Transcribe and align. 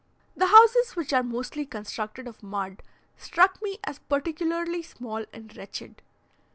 The 0.35 0.47
houses, 0.47 0.95
which 0.95 1.13
are 1.13 1.21
mostly 1.21 1.63
constructed 1.63 2.25
of 2.27 2.41
mud, 2.41 2.81
struck 3.17 3.61
me 3.61 3.77
as 3.83 3.99
particularly 3.99 4.81
small 4.81 5.25
and 5.31 5.55
wretched. 5.55 6.01